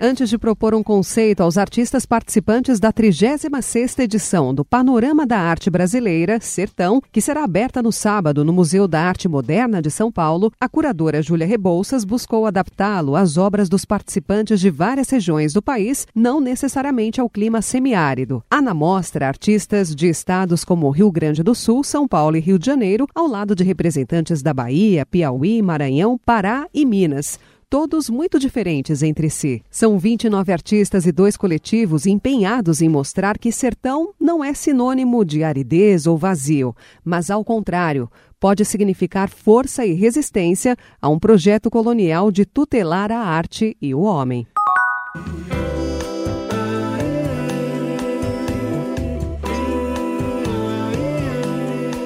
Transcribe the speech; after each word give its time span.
Antes 0.00 0.28
de 0.28 0.38
propor 0.38 0.74
um 0.74 0.82
conceito 0.82 1.42
aos 1.42 1.56
artistas 1.56 2.04
participantes 2.06 2.80
da 2.80 2.92
36ª 2.92 4.00
edição 4.02 4.54
do 4.54 4.64
Panorama 4.64 5.26
da 5.26 5.38
Arte 5.38 5.70
Brasileira, 5.70 6.38
Sertão, 6.40 7.00
que 7.12 7.20
será 7.20 7.44
aberta 7.44 7.82
no 7.82 7.92
sábado 7.92 8.44
no 8.44 8.52
Museu 8.52 8.88
da 8.88 9.00
Arte 9.00 9.28
Moderna 9.28 9.80
de 9.80 9.90
São 9.90 10.10
Paulo, 10.10 10.52
a 10.60 10.68
curadora 10.68 11.22
Júlia 11.22 11.46
Rebouças 11.46 12.04
buscou 12.04 12.46
adaptá-lo 12.46 13.16
às 13.16 13.36
obras 13.36 13.68
dos 13.68 13.84
participantes 13.84 14.60
de 14.60 14.70
várias 14.70 15.10
regiões 15.10 15.52
do 15.52 15.62
país, 15.62 16.06
não 16.14 16.40
necessariamente 16.40 17.20
ao 17.20 17.30
clima 17.30 17.62
semiárido. 17.62 18.42
Há 18.50 18.60
na 18.60 18.74
mostra 18.74 19.28
artistas 19.28 19.94
de 19.94 20.08
estados 20.08 20.64
como 20.64 20.90
Rio 20.90 21.10
Grande 21.10 21.42
do 21.42 21.54
Sul, 21.54 21.84
São 21.84 22.06
Paulo 22.06 22.36
e 22.36 22.40
Rio 22.40 22.58
de 22.58 22.66
Janeiro, 22.66 23.06
ao 23.14 23.26
lado 23.26 23.54
de 23.54 23.64
representantes 23.64 24.42
da 24.42 24.52
Bahia, 24.52 25.06
Piauí, 25.06 25.62
Maranhão, 25.62 26.18
Pará 26.18 26.66
e 26.72 26.84
Minas 26.84 27.38
todos 27.74 28.08
muito 28.08 28.38
diferentes 28.38 29.02
entre 29.02 29.28
si. 29.28 29.60
São 29.68 29.98
29 29.98 30.52
artistas 30.52 31.06
e 31.06 31.10
dois 31.10 31.36
coletivos 31.36 32.06
empenhados 32.06 32.80
em 32.80 32.88
mostrar 32.88 33.36
que 33.36 33.50
sertão 33.50 34.14
não 34.20 34.44
é 34.44 34.54
sinônimo 34.54 35.24
de 35.24 35.42
aridez 35.42 36.06
ou 36.06 36.16
vazio, 36.16 36.72
mas 37.04 37.30
ao 37.30 37.44
contrário, 37.44 38.08
pode 38.38 38.64
significar 38.64 39.28
força 39.28 39.84
e 39.84 39.92
resistência 39.92 40.76
a 41.02 41.08
um 41.08 41.18
projeto 41.18 41.68
colonial 41.68 42.30
de 42.30 42.44
tutelar 42.44 43.10
a 43.10 43.18
arte 43.18 43.76
e 43.82 43.92
o 43.92 44.02
homem. 44.02 44.46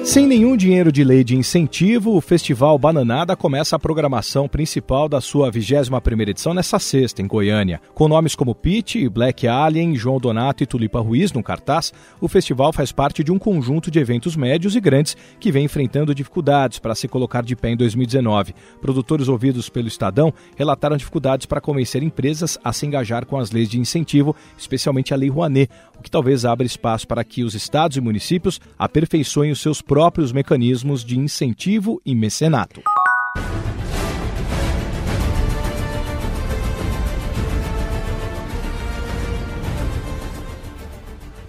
Sem 0.09 0.25
nenhum 0.25 0.57
dinheiro 0.57 0.91
de 0.91 1.03
lei 1.03 1.23
de 1.23 1.35
incentivo, 1.35 2.15
o 2.15 2.19
Festival 2.19 2.79
Bananada 2.79 3.35
começa 3.35 3.75
a 3.75 3.79
programação 3.79 4.47
principal 4.47 5.07
da 5.07 5.21
sua 5.21 5.51
21ª 5.51 6.27
edição 6.27 6.51
nessa 6.51 6.79
sexta, 6.79 7.21
em 7.21 7.27
Goiânia. 7.27 7.79
Com 7.93 8.07
nomes 8.07 8.33
como 8.33 8.55
Pete, 8.55 9.07
Black 9.07 9.47
Alien, 9.47 9.95
João 9.95 10.19
Donato 10.19 10.63
e 10.63 10.65
Tulipa 10.65 10.99
Ruiz 10.99 11.31
no 11.31 11.43
cartaz, 11.43 11.93
o 12.19 12.27
festival 12.27 12.73
faz 12.73 12.91
parte 12.91 13.23
de 13.23 13.31
um 13.31 13.37
conjunto 13.37 13.91
de 13.91 13.99
eventos 13.99 14.35
médios 14.35 14.75
e 14.75 14.81
grandes 14.81 15.15
que 15.39 15.51
vem 15.51 15.65
enfrentando 15.65 16.15
dificuldades 16.15 16.79
para 16.79 16.95
se 16.95 17.07
colocar 17.07 17.43
de 17.43 17.55
pé 17.55 17.69
em 17.69 17.77
2019. 17.77 18.55
Produtores 18.81 19.27
ouvidos 19.27 19.69
pelo 19.69 19.87
Estadão 19.87 20.33
relataram 20.57 20.97
dificuldades 20.97 21.45
para 21.45 21.61
convencer 21.61 22.01
empresas 22.01 22.57
a 22.63 22.73
se 22.73 22.87
engajar 22.87 23.27
com 23.27 23.37
as 23.37 23.51
leis 23.51 23.69
de 23.69 23.79
incentivo, 23.79 24.35
especialmente 24.57 25.13
a 25.13 25.17
Lei 25.17 25.29
Rouanet, 25.29 25.69
o 25.99 26.01
que 26.01 26.09
talvez 26.09 26.45
abra 26.45 26.65
espaço 26.65 27.07
para 27.07 27.23
que 27.23 27.43
os 27.43 27.53
estados 27.53 27.95
e 27.95 28.01
municípios 28.01 28.59
aperfeiçoem 28.75 29.51
os 29.51 29.61
seus 29.61 29.83
próprios 29.83 29.98
mecanismos 30.31 31.03
de 31.03 31.17
incentivo 31.17 32.01
e 32.05 32.15
mecenato. 32.15 32.81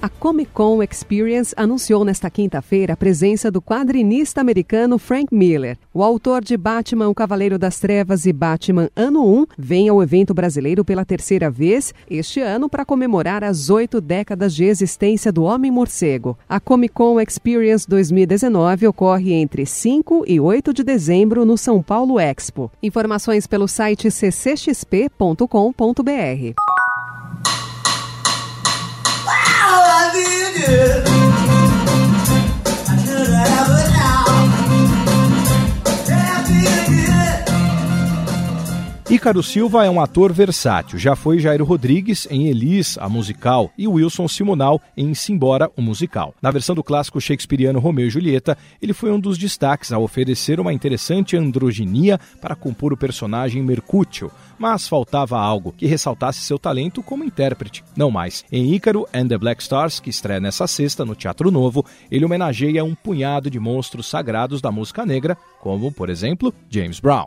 A 0.02 0.08
Comic 0.08 0.52
Con 0.52 0.82
Experience 0.82 1.52
anunciou 1.58 2.06
nesta 2.06 2.30
quinta-feira 2.30 2.94
a 2.94 2.96
presença 2.96 3.50
do 3.50 3.60
quadrinista 3.60 4.40
americano 4.40 4.96
Frank 4.98 5.26
Miller. 5.30 5.76
O 5.92 6.02
autor 6.02 6.42
de 6.42 6.56
Batman, 6.56 7.10
o 7.10 7.14
Cavaleiro 7.14 7.58
das 7.58 7.78
Trevas 7.78 8.24
e 8.24 8.32
Batman 8.32 8.88
Ano 8.96 9.22
1 9.22 9.46
vem 9.58 9.90
ao 9.90 10.02
evento 10.02 10.32
brasileiro 10.32 10.82
pela 10.86 11.04
terceira 11.04 11.50
vez 11.50 11.92
este 12.08 12.40
ano 12.40 12.66
para 12.66 12.86
comemorar 12.86 13.44
as 13.44 13.68
oito 13.68 14.00
décadas 14.00 14.54
de 14.54 14.64
existência 14.64 15.30
do 15.30 15.42
Homem-Morcego. 15.42 16.38
A 16.48 16.58
Comic 16.58 16.94
Con 16.94 17.20
Experience 17.20 17.86
2019 17.86 18.86
ocorre 18.86 19.34
entre 19.34 19.66
5 19.66 20.24
e 20.26 20.40
8 20.40 20.72
de 20.72 20.82
dezembro 20.82 21.44
no 21.44 21.58
São 21.58 21.82
Paulo 21.82 22.18
Expo. 22.18 22.72
Informações 22.82 23.46
pelo 23.46 23.68
site 23.68 24.08
ccxp.com.br. 24.10 25.50
I 30.10 30.52
did 30.56 31.06
it. 31.06 31.09
Ícaro 39.10 39.42
Silva 39.42 39.84
é 39.84 39.90
um 39.90 40.00
ator 40.00 40.32
versátil. 40.32 40.96
Já 40.96 41.16
foi 41.16 41.40
Jairo 41.40 41.64
Rodrigues 41.64 42.28
em 42.30 42.46
Elis, 42.46 42.96
a 42.96 43.08
musical, 43.08 43.68
e 43.76 43.88
Wilson 43.88 44.28
Simonal 44.28 44.80
em 44.96 45.12
Simbora, 45.14 45.68
o 45.76 45.82
musical. 45.82 46.32
Na 46.40 46.52
versão 46.52 46.76
do 46.76 46.84
clássico 46.84 47.20
shakespeariano 47.20 47.80
Romeu 47.80 48.06
e 48.06 48.10
Julieta, 48.10 48.56
ele 48.80 48.92
foi 48.92 49.10
um 49.10 49.18
dos 49.18 49.36
destaques 49.36 49.90
ao 49.90 50.04
oferecer 50.04 50.60
uma 50.60 50.72
interessante 50.72 51.36
androginia 51.36 52.20
para 52.40 52.54
compor 52.54 52.92
o 52.92 52.96
personagem 52.96 53.64
Mercúcio, 53.64 54.30
mas 54.56 54.86
faltava 54.86 55.40
algo 55.40 55.74
que 55.76 55.86
ressaltasse 55.86 56.42
seu 56.42 56.56
talento 56.56 57.02
como 57.02 57.24
intérprete. 57.24 57.82
Não 57.96 58.12
mais. 58.12 58.44
Em 58.52 58.72
Ícaro 58.72 59.08
and 59.12 59.26
the 59.26 59.36
Black 59.36 59.60
Stars, 59.60 59.98
que 59.98 60.10
estreia 60.10 60.38
nessa 60.38 60.68
sexta 60.68 61.04
no 61.04 61.16
Teatro 61.16 61.50
Novo, 61.50 61.84
ele 62.12 62.24
homenageia 62.24 62.84
um 62.84 62.94
punhado 62.94 63.50
de 63.50 63.58
monstros 63.58 64.06
sagrados 64.06 64.60
da 64.60 64.70
música 64.70 65.04
negra, 65.04 65.36
como, 65.60 65.90
por 65.90 66.08
exemplo, 66.08 66.54
James 66.70 67.00
Brown. 67.00 67.26